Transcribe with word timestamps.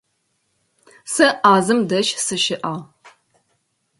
Сэ 1.13 1.27
Ӏазэм 1.41 1.79
дэжь 1.89 2.11
сыщыӀагъ. 2.25 2.83